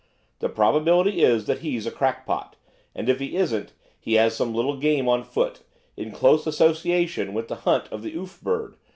The 0.39 0.49
probability 0.49 1.21
is 1.21 1.45
that 1.45 1.59
he's 1.59 1.85
a 1.85 1.91
crackpot; 1.91 2.55
and 2.95 3.07
if 3.07 3.19
he 3.19 3.35
isn't, 3.35 3.73
he 3.99 4.15
has 4.15 4.35
some 4.35 4.51
little 4.51 4.75
game 4.77 5.07
on 5.07 5.23
foot 5.23 5.59
in 5.95 6.09
close 6.11 6.47
association 6.47 7.35
with 7.35 7.49
the 7.49 7.57
hunt 7.69 7.83
of 7.91 8.01
the 8.01 8.15
oof 8.15 8.41
bird! 8.41 8.77